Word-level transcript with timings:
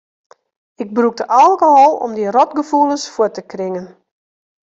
Ik 0.83 0.89
brûkte 0.97 1.23
alkohol 1.43 1.91
om 2.05 2.11
dy 2.17 2.25
rotgefoelens 2.35 3.05
fuort 3.13 3.33
te 3.35 3.43
kringen. 3.51 3.87